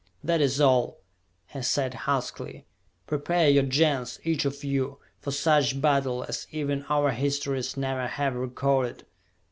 "That 0.23 0.41
is 0.41 0.59
all," 0.59 0.97
he 1.49 1.61
said 1.61 1.93
huskily. 1.93 2.65
"Prepare 3.05 3.47
your 3.51 3.61
Gens, 3.61 4.19
each 4.23 4.45
of 4.45 4.63
you, 4.63 4.97
for 5.19 5.29
such 5.29 5.79
battle 5.79 6.23
as 6.23 6.47
even 6.49 6.85
our 6.89 7.11
histories 7.11 7.77
never 7.77 8.07
have 8.07 8.33
recorded! 8.33 9.05